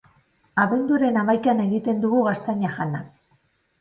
[0.63, 3.07] Abenduaren hamaikan egiten dugu gaztaina jana.